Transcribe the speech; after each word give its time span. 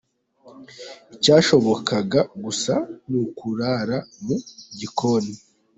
Icyashobokaga 1.13 2.21
gusa 2.43 2.73
ni 3.09 3.17
ukurara 3.25 3.97
mu 4.25 4.35
gikoni. 4.79 5.33